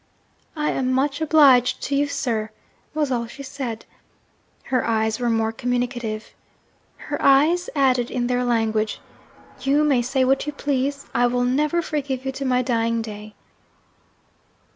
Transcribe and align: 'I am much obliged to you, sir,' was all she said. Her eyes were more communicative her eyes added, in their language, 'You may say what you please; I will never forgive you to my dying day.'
'I 0.55 0.71
am 0.71 0.91
much 0.91 1.21
obliged 1.21 1.79
to 1.83 1.95
you, 1.95 2.07
sir,' 2.07 2.49
was 2.95 3.11
all 3.11 3.27
she 3.27 3.43
said. 3.43 3.85
Her 4.63 4.83
eyes 4.83 5.19
were 5.19 5.29
more 5.29 5.51
communicative 5.51 6.33
her 6.97 7.21
eyes 7.21 7.69
added, 7.75 8.09
in 8.09 8.25
their 8.25 8.43
language, 8.43 8.99
'You 9.59 9.83
may 9.83 10.01
say 10.01 10.25
what 10.25 10.47
you 10.47 10.53
please; 10.53 11.05
I 11.13 11.27
will 11.27 11.43
never 11.43 11.83
forgive 11.83 12.25
you 12.25 12.31
to 12.31 12.45
my 12.45 12.63
dying 12.63 13.03
day.' 13.03 13.35